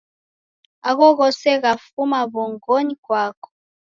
Agho 0.89 1.07
ghose 1.17 1.49
ghafuma 1.63 2.19
w'ongonyi 2.33 2.95
ghwako. 3.03 3.47